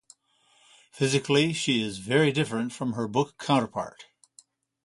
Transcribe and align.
Physically, 0.91 1.53
she 1.53 1.83
is 1.83 1.99
very 1.99 2.31
different 2.31 2.73
from 2.73 2.93
her 2.93 3.07
book 3.07 3.37
counterpart. 3.37 4.07